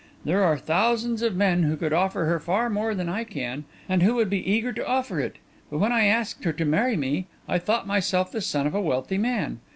[0.25, 4.01] There are thousands of men who could offer her far more than I can, and
[4.01, 5.35] who would be eager to offer it.
[5.69, 8.81] But when I asked her to marry me, I thought myself the son of a
[8.81, 9.59] wealthy man.